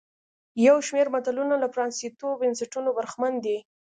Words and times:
یو 0.67 0.77
شمېر 0.87 1.07
ملتونه 1.13 1.55
له 1.63 1.67
پرانیستو 1.73 2.27
بنسټونو 2.41 2.89
برخمن 2.97 3.33
دي. 3.45 3.57